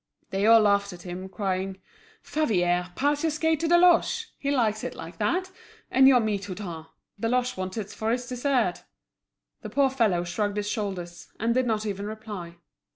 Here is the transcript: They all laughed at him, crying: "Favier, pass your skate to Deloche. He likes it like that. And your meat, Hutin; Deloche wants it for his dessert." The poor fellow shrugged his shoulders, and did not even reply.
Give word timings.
They 0.31 0.47
all 0.47 0.61
laughed 0.61 0.93
at 0.93 1.03
him, 1.03 1.29
crying: 1.29 1.77
"Favier, 2.23 2.91
pass 2.95 3.21
your 3.23 3.29
skate 3.29 3.59
to 3.59 3.67
Deloche. 3.67 4.29
He 4.39 4.49
likes 4.49 4.83
it 4.83 4.95
like 4.95 5.19
that. 5.19 5.51
And 5.91 6.07
your 6.07 6.19
meat, 6.19 6.45
Hutin; 6.45 6.87
Deloche 7.19 7.55
wants 7.55 7.77
it 7.77 7.91
for 7.91 8.09
his 8.09 8.27
dessert." 8.27 8.83
The 9.61 9.69
poor 9.69 9.91
fellow 9.91 10.23
shrugged 10.23 10.57
his 10.57 10.67
shoulders, 10.67 11.27
and 11.39 11.53
did 11.53 11.67
not 11.67 11.85
even 11.85 12.07
reply. 12.07 12.55